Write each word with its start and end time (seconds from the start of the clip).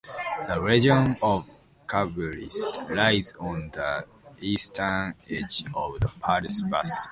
The 0.47 0.59
region 0.59 1.15
of 1.21 1.47
Chablis 1.87 2.49
lies 2.89 3.35
on 3.39 3.69
the 3.69 4.03
eastern 4.39 5.13
edge 5.29 5.63
of 5.75 5.99
the 5.99 6.11
Paris 6.19 6.63
Basin. 6.63 7.09